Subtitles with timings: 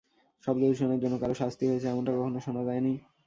[0.43, 2.93] শব্দদূষণের জন্য কারও শাস্তি হয়েছে, এমনটা কখনো শোনা যায়নি।